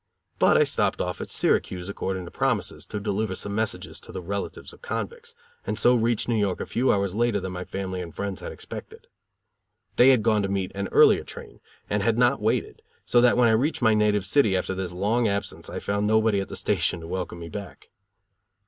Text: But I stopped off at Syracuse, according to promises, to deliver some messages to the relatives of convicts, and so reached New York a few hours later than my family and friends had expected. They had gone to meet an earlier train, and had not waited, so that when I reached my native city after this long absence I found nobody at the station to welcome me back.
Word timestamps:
But 0.39 0.57
I 0.57 0.63
stopped 0.63 0.99
off 0.99 1.21
at 1.21 1.29
Syracuse, 1.29 1.87
according 1.87 2.25
to 2.25 2.31
promises, 2.31 2.87
to 2.87 2.99
deliver 2.99 3.35
some 3.35 3.53
messages 3.53 3.99
to 3.99 4.11
the 4.11 4.19
relatives 4.19 4.73
of 4.73 4.81
convicts, 4.81 5.35
and 5.63 5.77
so 5.77 5.93
reached 5.93 6.27
New 6.27 6.39
York 6.39 6.59
a 6.59 6.65
few 6.65 6.91
hours 6.91 7.13
later 7.13 7.39
than 7.39 7.51
my 7.51 7.65
family 7.65 8.01
and 8.01 8.11
friends 8.11 8.41
had 8.41 8.51
expected. 8.51 9.05
They 9.97 10.09
had 10.09 10.23
gone 10.23 10.41
to 10.41 10.49
meet 10.49 10.71
an 10.73 10.87
earlier 10.87 11.23
train, 11.23 11.59
and 11.87 12.01
had 12.01 12.17
not 12.17 12.41
waited, 12.41 12.81
so 13.05 13.21
that 13.21 13.37
when 13.37 13.47
I 13.47 13.51
reached 13.51 13.83
my 13.83 13.93
native 13.93 14.25
city 14.25 14.57
after 14.57 14.73
this 14.73 14.91
long 14.91 15.27
absence 15.27 15.69
I 15.69 15.77
found 15.77 16.07
nobody 16.07 16.39
at 16.41 16.47
the 16.47 16.55
station 16.55 17.01
to 17.01 17.07
welcome 17.07 17.37
me 17.37 17.49
back. 17.49 17.89